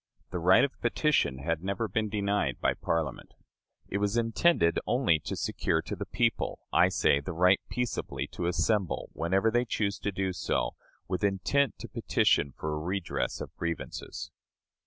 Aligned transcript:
The 0.31 0.39
right 0.39 0.63
of 0.63 0.81
petition 0.81 1.37
had 1.37 1.63
never 1.63 1.87
been 1.87 2.09
denied 2.09 2.59
by 2.59 2.73
Parliament. 2.73 3.35
It 3.87 3.99
was 3.99 4.17
intended 4.17 4.79
only 4.87 5.19
to 5.19 5.35
secure 5.35 5.83
to 5.83 5.95
the 5.95 6.07
people, 6.07 6.57
I 6.73 6.89
say, 6.89 7.19
the 7.19 7.33
right 7.33 7.61
peaceably 7.69 8.25
to 8.31 8.47
assemble, 8.47 9.11
whenever 9.13 9.51
they 9.51 9.63
choose 9.63 9.99
to 9.99 10.11
do 10.11 10.33
so, 10.33 10.71
with 11.07 11.23
intent 11.23 11.77
to 11.81 11.87
petition 11.87 12.51
for 12.57 12.73
a 12.73 12.79
redress 12.79 13.41
of 13.41 13.55
grievances. 13.57 14.31